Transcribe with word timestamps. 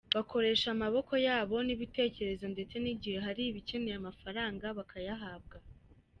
Bakoresha 0.17 0.67
amaboko 0.75 1.13
yabo 1.27 1.55
n’ibitekerezo 1.67 2.45
ndetse 2.53 2.75
n’igihe 2.79 3.17
hari 3.25 3.41
ibikeneye 3.45 3.95
amafaranga 3.97 4.65
bakayahabwa. 4.77 5.57